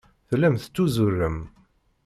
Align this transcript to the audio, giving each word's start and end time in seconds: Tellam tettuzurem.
Tellam 0.29 0.55
tettuzurem. 0.61 1.37